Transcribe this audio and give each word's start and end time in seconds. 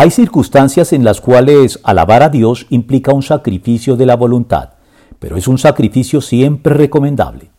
Hay 0.00 0.10
circunstancias 0.10 0.94
en 0.94 1.04
las 1.04 1.20
cuales 1.20 1.78
alabar 1.82 2.22
a 2.22 2.30
Dios 2.30 2.66
implica 2.70 3.12
un 3.12 3.22
sacrificio 3.22 3.96
de 3.96 4.06
la 4.06 4.16
voluntad, 4.16 4.70
pero 5.18 5.36
es 5.36 5.46
un 5.46 5.58
sacrificio 5.58 6.22
siempre 6.22 6.72
recomendable. 6.72 7.50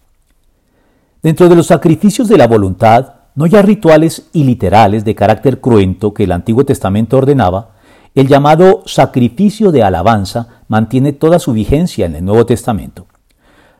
Dentro 1.21 1.49
de 1.49 1.55
los 1.55 1.67
sacrificios 1.67 2.27
de 2.27 2.39
la 2.39 2.47
voluntad, 2.47 3.13
no 3.35 3.45
ya 3.45 3.61
rituales 3.61 4.27
y 4.33 4.43
literales 4.43 5.05
de 5.05 5.13
carácter 5.13 5.61
cruento 5.61 6.15
que 6.15 6.23
el 6.23 6.31
Antiguo 6.31 6.65
Testamento 6.65 7.17
ordenaba, 7.17 7.75
el 8.15 8.27
llamado 8.27 8.81
sacrificio 8.87 9.71
de 9.71 9.83
alabanza 9.83 10.63
mantiene 10.67 11.13
toda 11.13 11.37
su 11.37 11.53
vigencia 11.53 12.07
en 12.07 12.15
el 12.15 12.25
Nuevo 12.25 12.47
Testamento. 12.47 13.05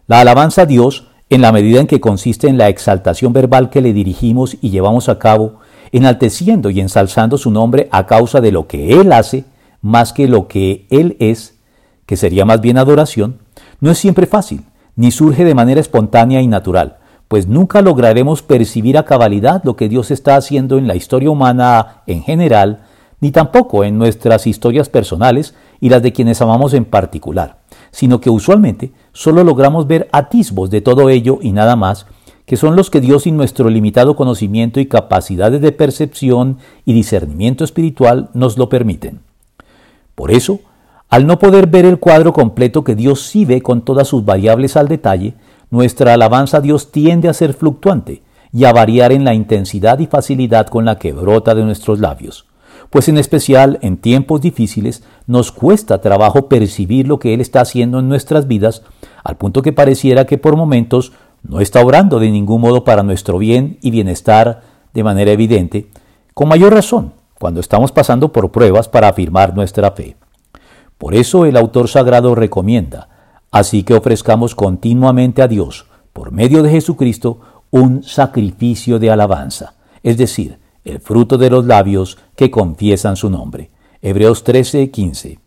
La 0.06 0.20
alabanza 0.20 0.62
a 0.62 0.66
Dios, 0.68 1.08
en 1.32 1.42
la 1.42 1.52
medida 1.52 1.80
en 1.80 1.88
que 1.88 2.00
consiste 2.00 2.48
en 2.48 2.60
la 2.60 2.70
exaltación 2.70 3.34
verbal 3.34 3.72
que 3.72 3.82
le 3.82 3.92
dirigimos 3.92 4.56
y 4.62 4.70
llevamos 4.70 5.10
a 5.10 5.18
cabo, 5.18 5.62
enalteciendo 5.92 6.70
y 6.70 6.80
ensalzando 6.80 7.38
su 7.38 7.52
nombre 7.52 7.88
a 7.92 8.06
causa 8.06 8.42
de 8.42 8.52
lo 8.52 8.68
que 8.68 9.00
Él 9.00 9.12
hace, 9.12 9.46
más 9.82 10.14
que 10.14 10.28
lo 10.28 10.48
que 10.48 10.86
Él 10.90 11.18
es, 11.20 11.58
que 12.06 12.18
sería 12.18 12.46
más 12.46 12.62
bien 12.62 12.78
adoración, 12.78 13.40
no 13.80 13.92
es 13.92 13.98
siempre 13.98 14.28
fácil, 14.28 14.64
ni 14.96 15.12
surge 15.12 15.44
de 15.44 15.56
manera 15.56 15.82
espontánea 15.82 16.42
y 16.42 16.48
natural 16.48 16.98
pues 17.32 17.48
nunca 17.48 17.82
lograremos 17.82 18.42
percibir 18.42 18.98
a 18.98 19.06
cabalidad 19.06 19.64
lo 19.64 19.78
que 19.78 19.88
Dios 19.88 20.12
está 20.12 20.36
haciendo 20.36 20.78
en 20.78 20.86
la 20.86 20.96
historia 20.96 21.30
humana 21.30 22.02
en 22.06 22.24
general, 22.24 22.82
ni 23.22 23.32
tampoco 23.32 23.86
en 23.86 23.98
nuestras 23.98 24.48
historias 24.48 24.90
personales 24.90 25.56
y 25.80 25.88
las 25.88 26.02
de 26.02 26.12
quienes 26.12 26.42
amamos 26.42 26.74
en 26.74 26.84
particular, 26.84 27.60
sino 27.92 28.20
que 28.20 28.30
usualmente 28.30 28.92
solo 29.14 29.46
logramos 29.46 29.88
ver 29.88 30.10
atisbos 30.12 30.70
de 30.72 30.82
todo 30.82 31.08
ello 31.08 31.40
y 31.42 31.54
nada 31.54 31.78
más, 31.78 32.06
que 32.46 32.58
son 32.58 32.76
los 32.76 32.90
que 32.90 33.02
Dios 33.02 33.24
sin 33.24 33.38
nuestro 33.38 33.70
limitado 33.70 34.16
conocimiento 34.16 34.80
y 34.80 34.86
capacidades 34.86 35.62
de 35.62 35.72
percepción 35.72 36.58
y 36.86 36.94
discernimiento 36.94 37.64
espiritual 37.64 38.30
nos 38.34 38.58
lo 38.58 38.70
permiten. 38.70 39.20
Por 40.16 40.32
eso, 40.32 40.60
al 41.10 41.28
no 41.28 41.40
poder 41.40 41.68
ver 41.68 41.86
el 41.86 42.00
cuadro 42.00 42.34
completo 42.34 42.84
que 42.84 42.96
Dios 42.96 43.22
sí 43.22 43.46
ve 43.46 43.62
con 43.62 43.82
todas 43.82 44.08
sus 44.08 44.24
variables 44.24 44.78
al 44.78 44.88
detalle, 44.88 45.34
nuestra 45.70 46.14
alabanza 46.14 46.58
a 46.58 46.62
Dios 46.62 46.92
tiende 46.92 47.30
a 47.30 47.34
ser 47.34 47.54
fluctuante 47.54 48.22
y 48.54 48.66
a 48.66 48.74
variar 48.74 49.12
en 49.12 49.24
la 49.24 49.34
intensidad 49.34 50.00
y 50.00 50.08
facilidad 50.08 50.68
con 50.68 50.86
la 50.86 51.00
que 51.00 51.14
brota 51.14 51.56
de 51.56 51.64
nuestros 51.64 52.00
labios, 52.00 52.46
pues 52.90 53.08
en 53.08 53.18
especial 53.18 53.80
en 53.82 53.98
tiempos 53.98 54.42
difíciles 54.42 55.04
nos 55.28 55.52
cuesta 55.52 56.02
trabajo 56.02 56.50
percibir 56.50 57.08
lo 57.08 57.20
que 57.20 57.34
Él 57.34 57.42
está 57.42 57.62
haciendo 57.62 58.00
en 58.00 58.10
nuestras 58.10 58.48
vidas, 58.48 58.84
al 59.24 59.38
punto 59.38 59.62
que 59.62 59.74
pareciera 59.74 60.26
que 60.26 60.38
por 60.38 60.58
momentos 60.58 61.14
no 61.44 61.60
está 61.60 61.82
obrando 61.82 62.20
de 62.20 62.32
ningún 62.32 62.62
modo 62.62 62.84
para 62.84 63.04
nuestro 63.04 63.38
bien 63.38 63.78
y 63.82 63.92
bienestar 63.92 64.62
de 64.94 65.04
manera 65.04 65.32
evidente, 65.32 65.90
con 66.34 66.48
mayor 66.48 66.74
razón 66.74 67.14
cuando 67.40 67.60
estamos 67.60 67.92
pasando 67.92 68.32
por 68.32 68.52
pruebas 68.52 68.88
para 68.88 69.08
afirmar 69.08 69.56
nuestra 69.56 69.92
fe. 69.92 70.16
Por 70.98 71.16
eso 71.16 71.46
el 71.46 71.58
autor 71.58 71.88
sagrado 71.88 72.36
recomienda 72.36 73.10
Así 73.52 73.84
que 73.84 73.94
ofrezcamos 73.94 74.56
continuamente 74.56 75.42
a 75.42 75.48
Dios, 75.50 75.86
por 76.14 76.32
medio 76.32 76.64
de 76.64 76.72
Jesucristo, 76.72 77.42
un 77.70 78.02
sacrificio 78.02 78.98
de 78.98 79.12
alabanza, 79.12 79.74
es 80.04 80.18
decir, 80.18 80.60
el 80.86 81.00
fruto 81.00 81.38
de 81.38 81.50
los 81.50 81.66
labios 81.66 82.18
que 82.36 82.50
confiesan 82.50 83.18
su 83.18 83.30
nombre. 83.30 83.70
Hebreos 84.02 84.46
13, 84.46 84.90
15. 84.90 85.40